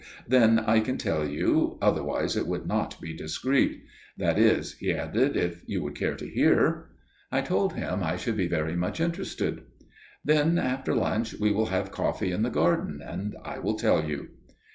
[0.27, 3.83] Then I can tell you, otherwise it would not be discreet;
[4.17, 6.87] that is––" he added, "if you would care to hear."
[7.31, 9.61] I told him I should be very much interested.
[10.25, 14.29] "Then after lunch we will have coffee in the garden, and I will tell you."